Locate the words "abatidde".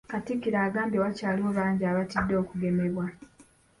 1.91-2.33